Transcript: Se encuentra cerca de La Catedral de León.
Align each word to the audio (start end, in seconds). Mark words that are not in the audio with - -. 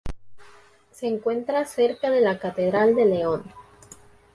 Se 0.89 1.05
encuentra 1.05 1.63
cerca 1.65 2.09
de 2.09 2.21
La 2.21 2.39
Catedral 2.39 2.95
de 2.95 3.05
León. 3.05 3.43